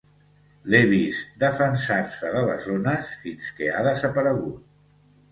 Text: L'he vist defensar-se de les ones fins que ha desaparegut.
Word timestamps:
L'he 0.73 0.77
vist 0.91 1.35
defensar-se 1.43 2.31
de 2.35 2.41
les 2.47 2.65
ones 2.77 3.11
fins 3.25 3.51
que 3.59 3.69
ha 3.75 3.83
desaparegut. 3.89 4.65